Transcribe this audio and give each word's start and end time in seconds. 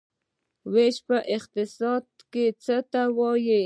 ویش 0.73 0.97
په 1.07 1.17
اقتصاد 1.35 2.05
کې 2.31 2.45
څه 2.63 2.77
ته 2.91 3.01
وايي؟ 3.17 3.59